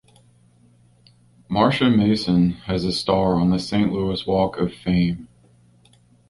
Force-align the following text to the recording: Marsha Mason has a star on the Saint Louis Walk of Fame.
Marsha 1.47 1.95
Mason 1.95 2.53
has 2.63 2.83
a 2.85 2.91
star 2.91 3.35
on 3.35 3.51
the 3.51 3.59
Saint 3.59 3.93
Louis 3.93 4.25
Walk 4.25 4.57
of 4.57 4.73
Fame. 4.73 5.27